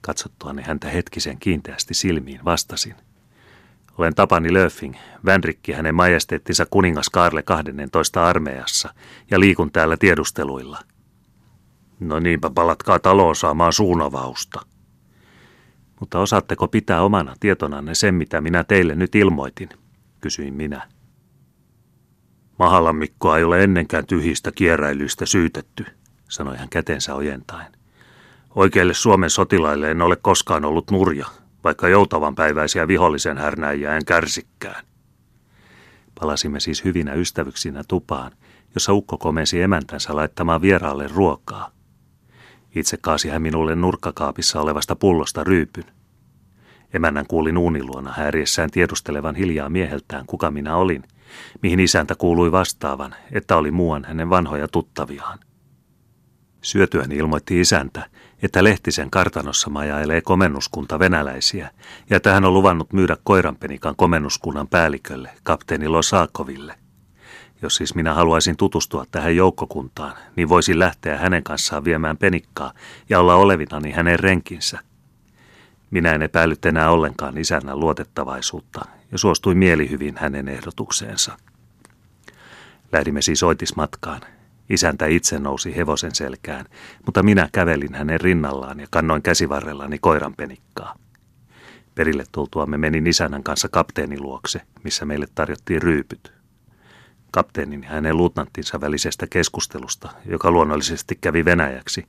Katsottuani 0.00 0.62
häntä 0.62 0.88
hetkisen 0.88 1.38
kiinteästi 1.38 1.94
silmiin 1.94 2.44
vastasin. 2.44 2.94
Olen 3.98 4.14
Tapani 4.14 4.48
Löfing, 4.54 4.94
vänrikki 5.24 5.72
hänen 5.72 5.94
majesteettinsa 5.94 6.66
kuningas 6.70 7.10
Karle 7.10 7.42
12 7.42 8.26
armeijassa 8.26 8.94
ja 9.30 9.40
liikun 9.40 9.72
täällä 9.72 9.96
tiedusteluilla. 9.96 10.78
No 12.00 12.20
niinpä 12.20 12.50
palatkaa 12.50 12.98
taloon 12.98 13.36
saamaan 13.36 13.72
suunavausta. 13.72 14.60
Mutta 16.00 16.18
osaatteko 16.18 16.68
pitää 16.68 17.02
omana 17.02 17.34
tietonanne 17.40 17.94
sen, 17.94 18.14
mitä 18.14 18.40
minä 18.40 18.64
teille 18.64 18.94
nyt 18.94 19.14
ilmoitin, 19.14 19.68
kysyin 20.20 20.54
minä. 20.54 20.88
Mahalan 22.58 22.96
Mikkoa 22.96 23.38
ei 23.38 23.44
ole 23.44 23.64
ennenkään 23.64 24.06
tyhjistä 24.06 24.52
kierräilyistä 24.52 25.26
syytetty, 25.26 25.86
sanoi 26.28 26.56
hän 26.56 26.68
kätensä 26.68 27.14
ojentaen. 27.14 27.72
Oikeille 28.54 28.94
Suomen 28.94 29.30
sotilaille 29.30 29.90
en 29.90 30.02
ole 30.02 30.16
koskaan 30.16 30.64
ollut 30.64 30.90
nurja, 30.90 31.26
vaikka 31.64 31.88
joutavan 31.88 32.34
päiväisiä 32.34 32.88
vihollisen 32.88 33.38
härnäjiä 33.38 33.96
en 33.96 34.04
kärsikkään. 34.04 34.84
Palasimme 36.20 36.60
siis 36.60 36.84
hyvinä 36.84 37.12
ystävyksinä 37.12 37.82
tupaan, 37.88 38.32
jossa 38.74 38.92
ukko 38.92 39.18
komensi 39.18 39.62
emäntänsä 39.62 40.16
laittamaan 40.16 40.62
vieraalle 40.62 41.08
ruokaa. 41.08 41.70
Itse 42.74 42.96
kaasi 42.96 43.28
hän 43.28 43.42
minulle 43.42 43.74
nurkkakaapissa 43.74 44.60
olevasta 44.60 44.96
pullosta 44.96 45.44
ryypyn. 45.44 45.84
Emännän 46.94 47.26
kuulin 47.26 47.58
uuniluona 47.58 48.12
häiriessään 48.12 48.70
tiedustelevan 48.70 49.34
hiljaa 49.34 49.68
mieheltään, 49.68 50.26
kuka 50.26 50.50
minä 50.50 50.76
olin, 50.76 51.02
mihin 51.62 51.80
isäntä 51.80 52.14
kuului 52.14 52.52
vastaavan, 52.52 53.14
että 53.32 53.56
oli 53.56 53.70
muuan 53.70 54.04
hänen 54.04 54.30
vanhoja 54.30 54.68
tuttaviaan. 54.68 55.38
Syötyäni 56.62 57.16
ilmoitti 57.16 57.60
isäntä, 57.60 58.06
että 58.42 58.64
Lehtisen 58.64 59.10
kartanossa 59.10 59.70
majailee 59.70 60.20
komennuskunta 60.20 60.98
venäläisiä 60.98 61.70
ja 62.10 62.16
että 62.16 62.34
hän 62.34 62.44
on 62.44 62.54
luvannut 62.54 62.92
myydä 62.92 63.16
koiranpenikan 63.24 63.96
komennuskunnan 63.96 64.68
päällikölle, 64.68 65.30
kapteeni 65.42 65.88
Losaakoville. 65.88 66.83
Jos 67.64 67.76
siis 67.76 67.94
minä 67.94 68.14
haluaisin 68.14 68.56
tutustua 68.56 69.04
tähän 69.10 69.36
joukkokuntaan, 69.36 70.12
niin 70.36 70.48
voisin 70.48 70.78
lähteä 70.78 71.18
hänen 71.18 71.42
kanssaan 71.42 71.84
viemään 71.84 72.16
penikkaa 72.16 72.72
ja 73.08 73.20
olla 73.20 73.34
olevinani 73.34 73.90
hänen 73.90 74.18
renkinsä. 74.20 74.78
Minä 75.90 76.12
en 76.12 76.22
epäillyt 76.22 76.64
enää 76.64 76.90
ollenkaan 76.90 77.38
isännän 77.38 77.80
luotettavaisuutta 77.80 78.80
ja 79.12 79.18
suostuin 79.18 79.58
mielihyvin 79.58 80.14
hänen 80.18 80.48
ehdotukseensa. 80.48 81.36
Lähdimme 82.92 83.22
siis 83.22 83.42
oitismatkaan 83.42 84.20
Isäntä 84.70 85.06
itse 85.06 85.38
nousi 85.38 85.76
hevosen 85.76 86.14
selkään, 86.14 86.66
mutta 87.06 87.22
minä 87.22 87.48
kävelin 87.52 87.94
hänen 87.94 88.20
rinnallaan 88.20 88.80
ja 88.80 88.86
kannoin 88.90 89.22
käsivarrellani 89.22 89.98
koiran 89.98 90.34
penikkaa. 90.34 90.96
Perille 91.94 92.24
tultuamme 92.32 92.78
menin 92.78 93.06
isännän 93.06 93.42
kanssa 93.42 93.68
kapteenin 93.68 94.22
luokse, 94.22 94.60
missä 94.82 95.04
meille 95.04 95.26
tarjottiin 95.34 95.82
ryypyt. 95.82 96.43
Kapteenin 97.34 97.82
ja 97.82 97.88
hänen 97.88 98.16
luutnanttinsa 98.16 98.80
välisestä 98.80 99.26
keskustelusta, 99.26 100.10
joka 100.26 100.50
luonnollisesti 100.50 101.18
kävi 101.20 101.44
venäjäksi, 101.44 102.06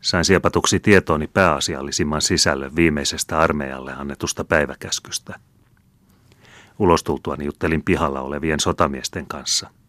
sain 0.00 0.24
siepatuksi 0.24 0.80
tietooni 0.80 1.26
pääasiallisimman 1.26 2.22
sisällön 2.22 2.76
viimeisestä 2.76 3.38
armeijalle 3.38 3.92
annetusta 3.92 4.44
päiväkäskystä. 4.44 5.38
Ulostultuani 6.78 7.44
juttelin 7.44 7.82
pihalla 7.82 8.20
olevien 8.20 8.60
sotamiesten 8.60 9.26
kanssa– 9.26 9.70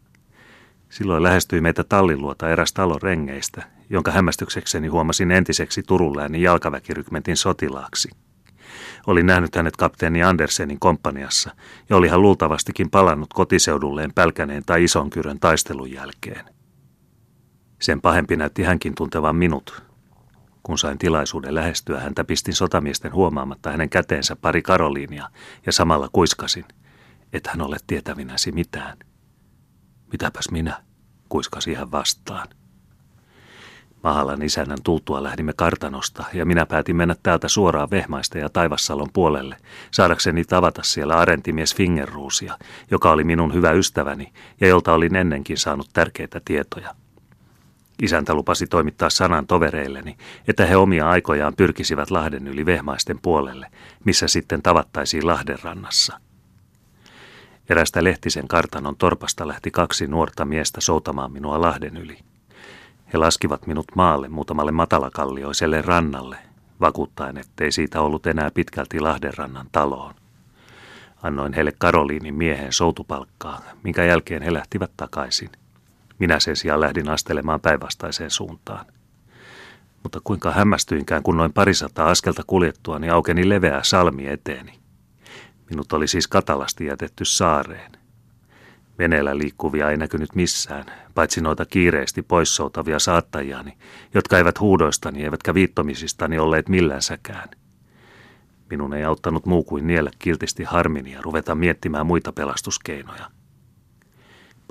Silloin 0.92 1.24
lähestyi 1.24 1.62
meitä 1.62 1.84
talliluota 1.84 2.50
eräs 2.50 2.74
talon 2.74 3.02
rengeistä, 3.02 3.64
jonka 3.90 4.12
hämmästyksekseni 4.12 4.88
huomasin 4.88 5.32
entiseksi 5.32 5.84
Turun 5.84 6.18
läänin 6.18 6.42
jalkaväkirykmentin 6.42 7.38
sotilaaksi. 7.38 8.10
Olin 9.08 9.26
nähnyt 9.26 9.56
hänet 9.56 9.78
kapteeni 9.78 10.24
Andersenin 10.24 10.80
komppaniassa 10.80 11.56
ja 11.90 11.96
oli 11.96 12.08
hän 12.08 12.22
luultavastikin 12.22 12.90
palannut 12.90 13.34
kotiseudulleen 13.34 14.14
Pälkäneen 14.14 14.64
tai 14.66 14.84
Isonkyrön 14.84 15.40
taistelun 15.40 15.92
jälkeen. 15.92 16.46
Sen 17.82 18.02
pahempi 18.02 18.36
näytti 18.36 18.64
hänkin 18.64 18.96
tuntevan 18.96 19.36
minut. 19.36 19.84
Kun 20.64 20.78
sain 20.78 20.98
tilaisuuden 20.98 21.56
lähestyä, 21.56 22.00
häntä 22.00 22.24
pistin 22.24 22.54
sotamiesten 22.56 23.14
huomaamatta 23.14 23.72
hänen 23.72 23.90
käteensä 23.90 24.36
pari 24.36 24.62
karoliinia 24.62 25.30
ja 25.66 25.72
samalla 25.72 26.10
kuiskasin, 26.12 26.66
että 27.34 27.50
hän 27.50 27.62
ole 27.62 27.78
tietävinäsi 27.88 28.52
mitään– 28.52 28.98
Mitäpäs 30.12 30.52
minä, 30.52 30.84
kuiskasi 31.30 31.74
hän 31.74 31.92
vastaan. 31.92 32.48
Mahalan 34.04 34.42
isännän 34.42 34.78
tultua 34.84 35.24
lähdimme 35.24 35.54
kartanosta 35.54 36.24
ja 36.34 36.46
minä 36.46 36.66
päätin 36.66 36.96
mennä 36.96 37.16
täältä 37.24 37.48
suoraan 37.48 37.92
Vehmaista 37.92 38.38
ja 38.38 38.50
Taivassalon 38.50 39.10
puolelle, 39.14 39.58
saadakseni 39.92 40.44
tavata 40.44 40.84
siellä 40.84 41.16
arentimies 41.16 41.76
Fingerruusia, 41.76 42.58
joka 42.92 43.12
oli 43.12 43.24
minun 43.24 43.54
hyvä 43.54 43.72
ystäväni 43.72 44.34
ja 44.62 44.68
jolta 44.68 44.94
olin 44.94 45.16
ennenkin 45.16 45.58
saanut 45.58 45.90
tärkeitä 45.94 46.42
tietoja. 46.46 46.96
Isäntä 48.02 48.34
lupasi 48.34 48.68
toimittaa 48.68 49.10
sanan 49.10 49.48
tovereilleni, 49.48 50.18
että 50.48 50.66
he 50.66 50.76
omia 50.76 51.10
aikojaan 51.10 51.54
pyrkisivät 51.58 52.12
Lahden 52.12 52.48
yli 52.48 52.66
Vehmaisten 52.66 53.20
puolelle, 53.22 53.68
missä 54.06 54.28
sitten 54.28 54.62
tavattaisiin 54.62 55.28
Lahden 55.28 55.58
rannassa. 55.64 56.20
Erästä 57.70 58.04
Lehtisen 58.04 58.48
kartanon 58.48 58.98
torpasta 58.98 59.48
lähti 59.48 59.72
kaksi 59.72 60.08
nuorta 60.08 60.46
miestä 60.46 60.82
soutamaan 60.82 61.32
minua 61.32 61.62
Lahden 61.62 61.98
yli. 61.98 62.31
He 63.14 63.18
laskivat 63.18 63.68
minut 63.68 63.86
maalle 63.96 64.30
muutamalle 64.30 64.72
matalakallioiselle 64.72 65.82
rannalle, 65.82 66.38
vakuuttaen, 66.82 67.38
ettei 67.38 67.72
siitä 67.72 68.02
ollut 68.02 68.28
enää 68.28 68.52
pitkälti 68.54 69.00
Lahdenrannan 69.00 69.68
taloon. 69.72 70.14
Annoin 71.24 71.54
heille 71.54 71.72
Karoliinin 71.78 72.36
miehen 72.36 72.74
soutupalkkaa, 72.74 73.62
minkä 73.84 74.04
jälkeen 74.04 74.42
he 74.42 74.54
lähtivät 74.54 74.92
takaisin. 74.98 75.50
Minä 76.20 76.40
sen 76.40 76.56
sijaan 76.56 76.82
lähdin 76.82 77.10
astelemaan 77.10 77.62
päinvastaiseen 77.62 78.32
suuntaan. 78.32 78.86
Mutta 80.04 80.22
kuinka 80.24 80.52
hämmästyinkään, 80.52 81.24
kun 81.24 81.38
noin 81.38 81.54
parisataa 81.54 82.10
askelta 82.10 82.44
kuljettua, 82.48 83.00
niin 83.00 83.14
aukeni 83.14 83.50
leveä 83.50 83.80
salmi 83.84 84.28
eteeni. 84.28 84.80
Minut 85.70 85.94
oli 85.94 86.08
siis 86.08 86.28
katalasti 86.28 86.86
jätetty 86.86 87.26
saareen. 87.26 88.01
Veneellä 89.00 89.38
liikkuvia 89.38 89.90
ei 89.90 89.98
näkynyt 89.98 90.36
missään, 90.36 90.86
paitsi 91.16 91.42
noita 91.42 91.66
kiireesti 91.66 92.22
poissoutavia 92.22 93.00
saattajiani, 93.00 93.78
jotka 94.14 94.38
eivät 94.38 94.60
huudoistani 94.60 95.24
eivätkä 95.24 95.54
viittomisistani 95.54 96.40
olleet 96.40 96.70
millänsäkään. 96.70 97.50
Minun 98.70 98.94
ei 98.94 99.04
auttanut 99.04 99.46
muu 99.46 99.64
kuin 99.64 99.88
niellä 99.88 100.12
kiltisti 100.20 100.64
harmini 100.64 101.12
ja 101.12 101.22
ruveta 101.22 101.56
miettimään 101.56 102.06
muita 102.06 102.32
pelastuskeinoja. 102.32 103.32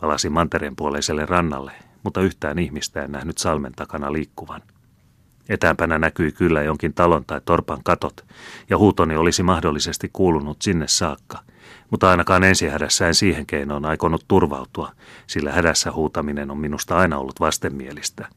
Palasin 0.00 0.32
mantereen 0.32 0.76
puoleiselle 0.76 1.26
rannalle, 1.26 1.72
mutta 2.02 2.20
yhtään 2.20 2.58
ihmistä 2.58 3.04
en 3.04 3.12
nähnyt 3.12 3.38
salmen 3.38 3.72
takana 3.72 4.12
liikkuvan. 4.12 4.62
Etäämpänä 5.48 5.98
näkyi 5.98 6.32
kyllä 6.32 6.62
jonkin 6.62 6.94
talon 6.94 7.24
tai 7.24 7.40
torpan 7.44 7.82
katot, 7.84 8.24
ja 8.70 8.78
huutoni 8.78 9.16
olisi 9.16 9.42
mahdollisesti 9.42 10.10
kuulunut 10.12 10.62
sinne 10.62 10.88
saakka, 10.88 11.38
mutta 11.90 12.10
ainakaan 12.10 12.44
ensihädässä 12.44 13.08
en 13.08 13.14
siihen 13.14 13.46
keinoon 13.46 13.84
aikonut 13.84 14.24
turvautua, 14.28 14.92
sillä 15.26 15.52
hädässä 15.52 15.92
huutaminen 15.92 16.50
on 16.50 16.58
minusta 16.58 16.96
aina 16.96 17.18
ollut 17.18 17.40
vastenmielistä. 17.40 18.28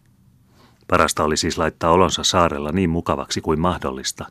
Parasta 0.88 1.24
oli 1.24 1.38
siis 1.38 1.58
laittaa 1.58 1.92
olonsa 1.92 2.24
saarella 2.24 2.72
niin 2.72 2.90
mukavaksi 2.90 3.42
kuin 3.42 3.60
mahdollista 3.60 4.26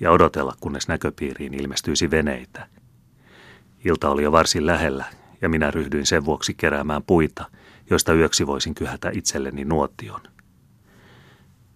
ja 0.00 0.10
odotella, 0.10 0.54
kunnes 0.60 0.88
näköpiiriin 0.88 1.54
ilmestyisi 1.54 2.10
veneitä. 2.10 2.66
Ilta 3.84 4.10
oli 4.10 4.22
jo 4.22 4.32
varsin 4.32 4.66
lähellä 4.66 5.04
ja 5.42 5.48
minä 5.48 5.70
ryhdyin 5.70 6.06
sen 6.06 6.24
vuoksi 6.24 6.54
keräämään 6.54 7.02
puita, 7.02 7.44
joista 7.90 8.14
yöksi 8.14 8.46
voisin 8.46 8.74
kyhätä 8.74 9.10
itselleni 9.12 9.64
nuotion. 9.64 10.20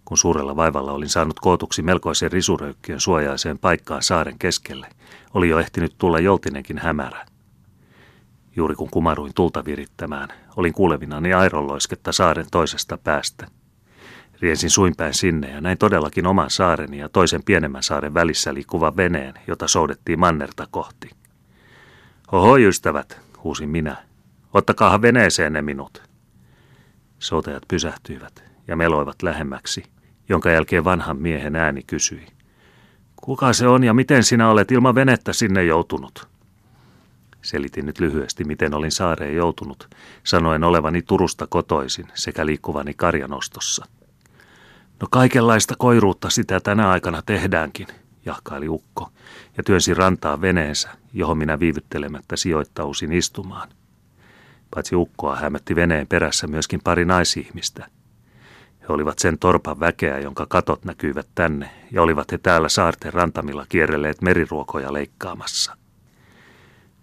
Kun 0.05 0.19
suurella 0.19 0.57
vaivalla 0.57 0.93
olin 0.93 1.09
saanut 1.09 1.41
kootuksi 1.41 1.83
melkoisen 1.83 2.33
risuröykkiön 2.33 3.01
suojaiseen 3.01 3.59
paikkaan 3.59 4.03
saaren 4.03 4.39
keskelle, 4.39 4.89
oli 5.35 5.49
jo 5.49 5.59
ehtinyt 5.59 5.95
tulla 5.99 6.19
joltinenkin 6.19 6.79
hämärä. 6.79 7.27
Juuri 8.57 8.75
kun 8.75 8.91
kumaruin 8.91 9.35
tulta 9.35 9.65
virittämään, 9.65 10.29
olin 10.57 10.73
kuulevinani 10.73 11.35
airoloisketta 11.35 12.13
saaren 12.13 12.47
toisesta 12.51 12.99
päästä. 12.99 13.47
Riensin 14.41 14.71
suinpäin 14.71 15.15
sinne 15.15 15.51
ja 15.51 15.61
näin 15.61 15.79
todellakin 15.79 16.27
oman 16.27 16.51
saareni 16.51 16.99
ja 16.99 17.09
toisen 17.09 17.43
pienemmän 17.45 17.83
saaren 17.83 18.15
välissä 18.15 18.55
liikkuvan 18.55 18.97
veneen, 18.97 19.35
jota 19.47 19.69
soudettiin 19.69 20.21
mannerta 20.21 20.67
kohti. 20.71 21.11
Oho, 22.33 22.59
ystävät, 22.59 23.21
huusin 23.45 23.69
minä. 23.69 23.97
Ottakaahan 24.55 25.03
veneeseenne 25.03 25.63
minut. 25.63 26.03
Soutajat 27.19 27.63
pysähtyivät 27.69 28.45
ja 28.69 28.77
meloivat 28.77 29.23
lähemmäksi, 29.23 29.85
jonka 30.29 30.51
jälkeen 30.51 30.85
vanhan 30.85 31.17
miehen 31.17 31.57
ääni 31.57 31.83
kysyi. 31.83 32.38
Kuka 33.21 33.53
se 33.53 33.69
on 33.69 33.85
ja 33.85 33.95
miten 33.95 34.25
sinä 34.25 34.51
olet 34.51 34.73
ilman 34.73 34.95
venettä 34.95 35.33
sinne 35.33 35.65
joutunut? 35.65 36.29
Selitin 37.43 37.87
nyt 37.87 38.01
lyhyesti, 38.01 38.45
miten 38.45 38.75
olin 38.75 38.93
saareen 38.93 39.37
joutunut, 39.37 39.89
sanoen 40.25 40.65
olevani 40.65 41.03
Turusta 41.03 41.47
kotoisin 41.47 42.09
sekä 42.15 42.47
liikkuvani 42.47 42.95
karjanostossa. 42.95 43.87
No 45.01 45.09
kaikenlaista 45.11 45.75
koiruutta 45.79 46.31
sitä 46.31 46.61
tänä 46.61 46.91
aikana 46.91 47.23
tehdäänkin, 47.27 47.87
jahkaili 48.27 48.69
ukko, 48.69 49.11
ja 49.57 49.63
työnsi 49.63 49.95
rantaa 49.95 50.41
veneensä, 50.41 50.89
johon 51.13 51.39
minä 51.39 51.61
viivyttelemättä 51.61 52.37
sijoittausin 52.37 53.13
istumaan. 53.13 53.69
Paitsi 54.75 54.95
ukkoa 54.97 55.37
hämätti 55.37 55.77
veneen 55.77 56.07
perässä 56.07 56.47
myöskin 56.47 56.81
pari 56.85 57.05
naisihmistä. 57.05 57.89
He 58.89 58.95
olivat 58.95 59.19
sen 59.19 59.39
torpan 59.39 59.81
väkeä, 59.81 60.19
jonka 60.19 60.47
katot 60.47 60.85
näkyivät 60.85 61.29
tänne, 61.35 61.71
ja 61.91 62.03
olivat 62.03 62.33
he 62.33 62.39
täällä 62.39 62.69
saarten 62.69 63.13
rantamilla 63.13 63.67
kierrelleet 63.69 64.23
meriruokoja 64.23 64.93
leikkaamassa. 64.93 65.77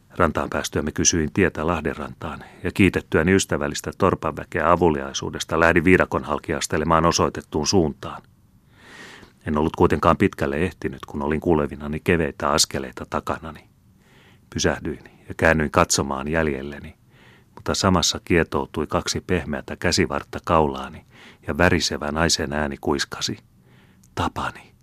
Rantaan 0.10 0.50
päästyämme 0.50 0.92
kysyin 0.92 1.34
tietä 1.34 1.68
Lahdenrantaan, 1.68 2.44
ja 2.64 2.72
kiitettyäni 2.72 3.34
ystävällistä 3.36 3.92
torpan 3.98 4.36
väkeä 4.36 4.72
avuliaisuudesta 4.72 5.60
lähdin 5.60 5.84
viidakon 5.84 6.24
halkiastelemaan 6.24 7.06
osoitettuun 7.06 7.68
suuntaan. 7.68 8.22
En 9.48 9.58
ollut 9.58 9.76
kuitenkaan 9.76 10.18
pitkälle 10.18 10.58
ehtinyt, 10.58 11.06
kun 11.06 11.22
olin 11.22 11.42
kuulevinani 11.42 12.00
keveitä 12.00 12.50
askeleita 12.50 13.06
takanani. 13.10 13.70
Pysähdyin 14.54 15.04
ja 15.28 15.34
käännyin 15.38 15.72
katsomaan 15.72 16.28
jäljelleni, 16.28 16.96
mutta 17.66 17.76
samassa 17.76 18.20
kietoutui 18.26 18.88
kaksi 18.88 19.22
pehmeätä 19.22 19.76
käsivartta 19.76 20.40
kaulaani 20.46 21.06
ja 21.48 21.58
värisevä 21.58 22.12
naisen 22.12 22.54
ääni 22.54 22.78
kuiskasi. 22.82 23.38
Tapani. 24.16 24.74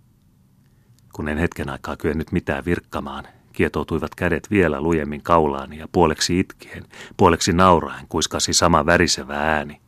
Kun 1.13 1.29
en 1.29 1.37
hetken 1.37 1.69
aikaa 1.69 1.97
kyennyt 1.97 2.31
mitään 2.31 2.65
virkkamaan, 2.65 3.27
kietoutuivat 3.53 4.15
kädet 4.15 4.51
vielä 4.51 4.81
lujemmin 4.81 5.21
kaulaani 5.21 5.77
ja 5.77 5.87
puoleksi 5.91 6.39
itkien, 6.39 6.83
puoleksi 7.17 7.53
nauraen 7.53 8.05
kuiskasi 8.09 8.53
sama 8.53 8.85
värisevä 8.85 9.55
ääni. 9.55 9.81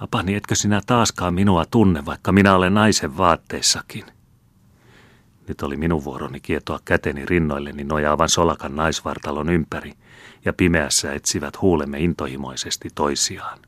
Tapani, 0.00 0.34
etkö 0.34 0.54
sinä 0.54 0.80
taaskaan 0.86 1.34
minua 1.34 1.64
tunne, 1.70 2.04
vaikka 2.06 2.32
minä 2.32 2.54
olen 2.54 2.74
naisen 2.74 3.16
vaatteissakin? 3.16 4.04
Nyt 5.50 5.62
oli 5.62 5.76
minun 5.76 6.04
vuoroni 6.04 6.40
kietoa 6.40 6.80
käteni 6.84 7.26
rinnoilleni 7.26 7.84
nojaavan 7.84 8.28
solakan 8.28 8.76
naisvartalon 8.76 9.48
ympäri, 9.48 9.92
ja 10.44 10.52
pimeässä 10.52 11.12
etsivät 11.12 11.60
huulemme 11.62 11.98
intohimoisesti 11.98 12.88
toisiaan. 12.94 13.58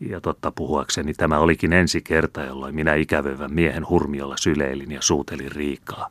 Ja 0.00 0.20
totta 0.20 0.52
puhuakseni 0.52 1.14
tämä 1.14 1.38
olikin 1.38 1.72
ensi 1.72 2.00
kerta, 2.00 2.44
jolloin 2.44 2.74
minä 2.74 2.94
ikävöivän 2.94 3.52
miehen 3.52 3.88
hurmiolla 3.88 4.36
syleilin 4.36 4.90
ja 4.90 5.02
suutelin 5.02 5.52
riikaa. 5.52 6.10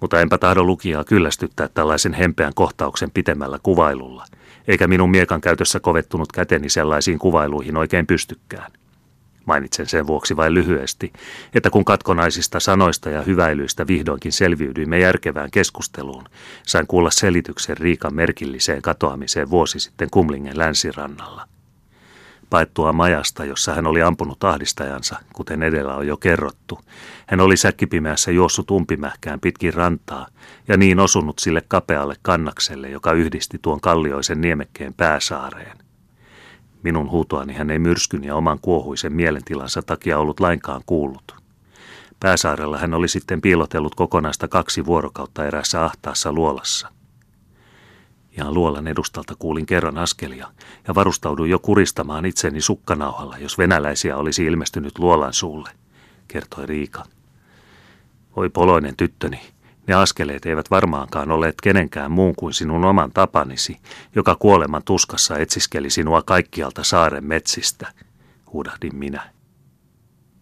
Mutta 0.00 0.20
enpä 0.20 0.38
tahdo 0.38 0.64
lukijaa 0.64 1.04
kyllästyttää 1.04 1.68
tällaisen 1.68 2.14
hempeän 2.14 2.52
kohtauksen 2.54 3.10
pitemmällä 3.10 3.58
kuvailulla, 3.62 4.24
eikä 4.68 4.88
minun 4.88 5.10
miekan 5.10 5.40
käytössä 5.40 5.80
kovettunut 5.80 6.32
käteni 6.32 6.68
sellaisiin 6.68 7.18
kuvailuihin 7.18 7.76
oikein 7.76 8.06
pystykään. 8.06 8.72
Mainitsen 9.48 9.86
sen 9.86 10.06
vuoksi 10.06 10.36
vain 10.36 10.54
lyhyesti, 10.54 11.12
että 11.54 11.70
kun 11.70 11.84
katkonaisista 11.84 12.60
sanoista 12.60 13.10
ja 13.10 13.22
hyväilyistä 13.22 13.86
vihdoinkin 13.86 14.32
selviydyimme 14.32 14.98
järkevään 14.98 15.50
keskusteluun, 15.50 16.24
sain 16.66 16.86
kuulla 16.86 17.10
selityksen 17.10 17.76
Riikan 17.76 18.14
merkilliseen 18.14 18.82
katoamiseen 18.82 19.50
vuosi 19.50 19.80
sitten 19.80 20.08
Kumlingen 20.10 20.58
länsirannalla– 20.58 21.48
paettua 22.50 22.92
majasta, 22.92 23.44
jossa 23.44 23.74
hän 23.74 23.86
oli 23.86 24.02
ampunut 24.02 24.44
ahdistajansa, 24.44 25.16
kuten 25.32 25.62
edellä 25.62 25.94
on 25.94 26.06
jo 26.06 26.16
kerrottu. 26.16 26.80
Hän 27.26 27.40
oli 27.40 27.56
säkkipimeässä 27.56 28.30
juossut 28.30 28.70
umpimähkään 28.70 29.40
pitkin 29.40 29.74
rantaa 29.74 30.26
ja 30.68 30.76
niin 30.76 31.00
osunut 31.00 31.38
sille 31.38 31.62
kapealle 31.68 32.14
kannakselle, 32.22 32.88
joka 32.88 33.12
yhdisti 33.12 33.58
tuon 33.62 33.80
kallioisen 33.80 34.40
niemekkeen 34.40 34.94
pääsaareen. 34.94 35.87
Minun 36.82 37.10
huutoani 37.10 37.54
hän 37.54 37.70
ei 37.70 37.78
myrskyn 37.78 38.24
ja 38.24 38.34
oman 38.34 38.58
kuohuisen 38.62 39.12
mielentilansa 39.12 39.82
takia 39.82 40.18
ollut 40.18 40.40
lainkaan 40.40 40.82
kuullut. 40.86 41.34
Pääsaarella 42.20 42.78
hän 42.78 42.94
oli 42.94 43.08
sitten 43.08 43.40
piilotellut 43.40 43.94
kokonaista 43.94 44.48
kaksi 44.48 44.86
vuorokautta 44.86 45.46
erässä 45.46 45.84
ahtaassa 45.84 46.32
luolassa. 46.32 46.88
Ihan 48.32 48.54
luolan 48.54 48.86
edustalta 48.86 49.34
kuulin 49.38 49.66
kerran 49.66 49.98
askelia 49.98 50.48
ja 50.88 50.94
varustauduin 50.94 51.50
jo 51.50 51.58
kuristamaan 51.58 52.26
itseni 52.26 52.60
sukkanauhalla, 52.60 53.38
jos 53.38 53.58
venäläisiä 53.58 54.16
olisi 54.16 54.44
ilmestynyt 54.44 54.98
luolan 54.98 55.32
suulle, 55.32 55.70
kertoi 56.28 56.66
Riika. 56.66 57.04
Oi 58.36 58.48
poloinen 58.48 58.96
tyttöni, 58.96 59.40
ne 59.88 59.94
askeleet 59.94 60.46
eivät 60.46 60.70
varmaankaan 60.70 61.30
olleet 61.30 61.60
kenenkään 61.62 62.10
muun 62.10 62.34
kuin 62.36 62.54
sinun 62.54 62.84
oman 62.84 63.10
tapanisi, 63.14 63.76
joka 64.14 64.36
kuoleman 64.36 64.82
tuskassa 64.84 65.38
etsiskeli 65.38 65.90
sinua 65.90 66.22
kaikkialta 66.22 66.84
saaren 66.84 67.24
metsistä, 67.24 67.92
huudahdin 68.52 68.96
minä. 68.96 69.30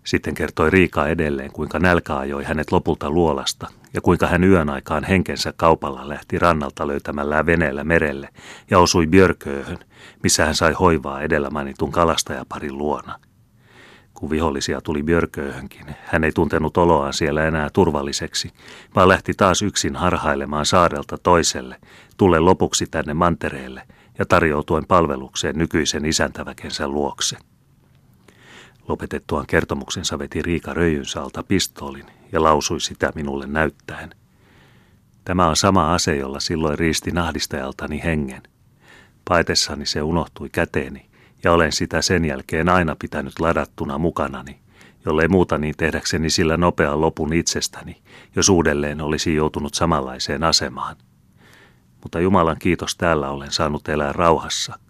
Sitten 0.04 0.34
kertoi 0.34 0.70
Riika 0.70 1.08
edelleen, 1.08 1.52
kuinka 1.52 1.78
nälkä 1.78 2.16
ajoi 2.16 2.44
hänet 2.44 2.72
lopulta 2.72 3.10
luolasta 3.10 3.66
ja 3.94 4.00
kuinka 4.00 4.26
hän 4.26 4.44
yön 4.44 4.70
aikaan 4.70 5.04
henkensä 5.04 5.52
kaupalla 5.56 6.08
lähti 6.08 6.38
rannalta 6.38 6.86
löytämällä 6.86 7.46
veneellä 7.46 7.84
merelle 7.84 8.28
ja 8.70 8.78
osui 8.78 9.06
Björkööhön, 9.06 9.78
missä 10.22 10.44
hän 10.44 10.54
sai 10.54 10.72
hoivaa 10.72 11.22
edellä 11.22 11.50
mainitun 11.50 11.92
kalastajaparin 11.92 12.78
luona. 12.78 13.18
Kun 14.16 14.30
vihollisia 14.30 14.80
tuli 14.80 15.02
Björkööhönkin, 15.02 15.86
hän 16.04 16.24
ei 16.24 16.32
tuntenut 16.32 16.76
oloaan 16.76 17.12
siellä 17.12 17.44
enää 17.44 17.70
turvalliseksi, 17.72 18.50
vaan 18.94 19.08
lähti 19.08 19.34
taas 19.34 19.62
yksin 19.62 19.96
harhailemaan 19.96 20.66
saarelta 20.66 21.18
toiselle, 21.18 21.76
tulle 22.16 22.40
lopuksi 22.40 22.86
tänne 22.86 23.14
mantereelle 23.14 23.82
ja 24.18 24.26
tarjoutuen 24.26 24.86
palvelukseen 24.86 25.58
nykyisen 25.58 26.04
isäntäväkensä 26.04 26.88
luokse. 26.88 27.36
Lopetettuaan 28.88 29.46
kertomuksensa 29.46 30.18
veti 30.18 30.42
Riika 30.42 30.74
röijynsä 30.74 31.22
alta 31.22 31.42
pistoolin 31.42 32.06
ja 32.32 32.42
lausui 32.42 32.80
sitä 32.80 33.12
minulle 33.14 33.46
näyttäen. 33.46 34.10
Tämä 35.24 35.48
on 35.48 35.56
sama 35.56 35.94
ase, 35.94 36.16
jolla 36.16 36.40
silloin 36.40 36.78
riisti 36.78 37.10
nahdistajaltani 37.10 38.02
hengen. 38.04 38.42
Paetessani 39.28 39.86
se 39.86 40.02
unohtui 40.02 40.48
käteeni 40.48 41.05
ja 41.46 41.52
olen 41.52 41.72
sitä 41.72 42.02
sen 42.02 42.24
jälkeen 42.24 42.68
aina 42.68 42.96
pitänyt 42.98 43.40
ladattuna 43.40 43.98
mukanani, 43.98 44.58
jollei 45.04 45.28
muuta 45.28 45.58
niin 45.58 45.74
tehdäkseni 45.76 46.30
sillä 46.30 46.56
nopean 46.56 47.00
lopun 47.00 47.32
itsestäni, 47.32 48.02
jos 48.36 48.48
uudelleen 48.48 49.00
olisi 49.00 49.34
joutunut 49.34 49.74
samanlaiseen 49.74 50.44
asemaan. 50.44 50.96
Mutta 52.02 52.20
Jumalan 52.20 52.56
kiitos 52.58 52.96
täällä 52.96 53.30
olen 53.30 53.52
saanut 53.52 53.88
elää 53.88 54.12
rauhassa– 54.12 54.78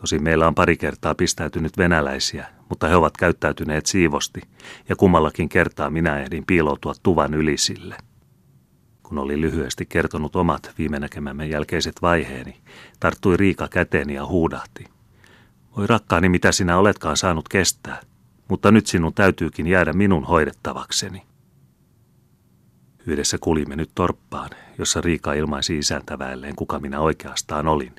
Tosin 0.00 0.22
meillä 0.22 0.46
on 0.46 0.54
pari 0.54 0.76
kertaa 0.76 1.14
pistäytynyt 1.14 1.78
venäläisiä, 1.78 2.46
mutta 2.68 2.88
he 2.88 2.96
ovat 2.96 3.16
käyttäytyneet 3.16 3.86
siivosti, 3.86 4.40
ja 4.88 4.96
kummallakin 4.96 5.48
kertaa 5.48 5.90
minä 5.90 6.18
ehdin 6.18 6.46
piiloutua 6.46 6.94
tuvan 7.02 7.34
ylisille. 7.34 7.96
Kun 9.02 9.18
oli 9.18 9.40
lyhyesti 9.40 9.86
kertonut 9.86 10.36
omat 10.36 10.74
viime 10.78 10.98
näkemämme 11.00 11.46
jälkeiset 11.46 12.02
vaiheeni, 12.02 12.56
tarttui 13.00 13.36
Riika 13.36 13.68
käteeni 13.68 14.14
ja 14.14 14.26
huudahti. 14.26 14.93
Voi 15.76 15.86
rakkaani, 15.86 16.28
mitä 16.28 16.52
sinä 16.52 16.78
oletkaan 16.78 17.16
saanut 17.16 17.48
kestää, 17.48 18.00
mutta 18.48 18.70
nyt 18.70 18.86
sinun 18.86 19.14
täytyykin 19.14 19.66
jäädä 19.66 19.92
minun 19.92 20.24
hoidettavakseni. 20.24 21.22
Yhdessä 23.06 23.38
kulimme 23.40 23.76
nyt 23.76 23.90
torppaan, 23.94 24.50
jossa 24.78 25.00
Riika 25.00 25.32
ilmaisi 25.32 25.78
isäntäväelleen, 25.78 26.56
kuka 26.56 26.78
minä 26.78 27.00
oikeastaan 27.00 27.66
olin. 27.66 27.94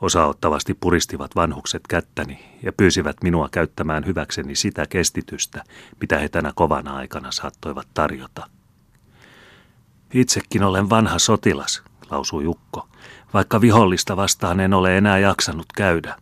Osaottavasti 0.00 0.74
puristivat 0.74 1.36
vanhukset 1.36 1.82
kättäni 1.88 2.58
ja 2.62 2.72
pyysivät 2.72 3.16
minua 3.22 3.48
käyttämään 3.48 4.06
hyväkseni 4.06 4.54
sitä 4.54 4.86
kestitystä, 4.86 5.64
mitä 6.00 6.18
he 6.18 6.28
tänä 6.28 6.52
kovana 6.54 6.96
aikana 6.96 7.32
saattoivat 7.32 7.88
tarjota. 7.94 8.46
Itsekin 10.14 10.62
olen 10.62 10.90
vanha 10.90 11.18
sotilas, 11.18 11.82
lausui 12.10 12.44
Jukko, 12.44 12.88
vaikka 13.34 13.60
vihollista 13.60 14.16
vastaan 14.16 14.60
en 14.60 14.74
ole 14.74 14.98
enää 14.98 15.18
jaksanut 15.18 15.66
käydä. 15.76 16.16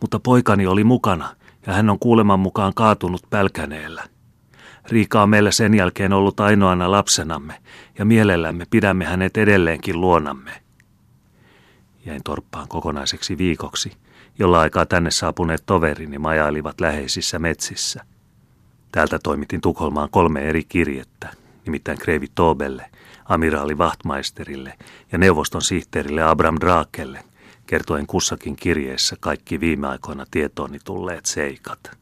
Mutta 0.00 0.20
poikani 0.20 0.66
oli 0.66 0.84
mukana 0.84 1.36
ja 1.66 1.72
hän 1.72 1.90
on 1.90 1.98
kuuleman 1.98 2.40
mukaan 2.40 2.74
kaatunut 2.74 3.22
pälkäneellä. 3.30 4.04
Riika 4.88 5.22
on 5.22 5.30
meillä 5.30 5.50
sen 5.50 5.74
jälkeen 5.74 6.12
ollut 6.12 6.40
ainoana 6.40 6.90
lapsenamme 6.90 7.54
ja 7.98 8.04
mielellämme 8.04 8.64
pidämme 8.70 9.04
hänet 9.04 9.36
edelleenkin 9.36 10.00
luonamme. 10.00 10.62
Jäin 12.06 12.20
torppaan 12.24 12.68
kokonaiseksi 12.68 13.38
viikoksi, 13.38 13.92
jolla 14.38 14.60
aikaa 14.60 14.86
tänne 14.86 15.10
saapuneet 15.10 15.62
toverini 15.66 16.18
majailivat 16.18 16.80
läheisissä 16.80 17.38
metsissä. 17.38 18.04
Täältä 18.92 19.18
toimitin 19.18 19.60
Tukholmaan 19.60 20.08
kolme 20.10 20.40
eri 20.40 20.64
kirjettä, 20.64 21.28
nimittäin 21.64 21.98
Kreivi 21.98 22.26
Tobelle, 22.34 22.90
amiraali 23.24 23.74
Wachtmeisterille 23.74 24.74
ja 25.12 25.18
neuvoston 25.18 25.62
sihteerille 25.62 26.22
Abram 26.22 26.56
Draakelle, 26.60 27.24
kertoen 27.68 28.06
kussakin 28.06 28.56
kirjeessä 28.56 29.16
kaikki 29.20 29.60
viime 29.60 29.88
aikoina 29.88 30.26
tietooni 30.30 30.78
tulleet 30.84 31.26
seikat. 31.26 31.98